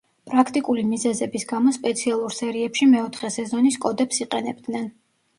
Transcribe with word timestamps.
პრაქტიკული 0.29 0.83
მიზეზების 0.91 1.43
გამო 1.51 1.73
სპეციალურ 1.75 2.33
სერიებში 2.37 2.87
მეოთხე 2.93 3.29
სეზონის 3.35 3.77
კოდებს 3.85 4.23
იყენებდნენ. 4.25 4.89